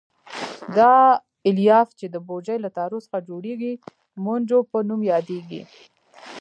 دا 0.77 0.95
الیاف 1.47 1.89
چې 1.99 2.05
د 2.13 2.15
بوجۍ 2.27 2.57
له 2.65 2.69
تارو 2.77 2.97
څخه 3.05 3.25
جوړېږي 3.29 3.73
مونجو 4.23 4.59
په 4.71 4.77
نوم 4.87 5.01
یادیږي. 5.11 5.61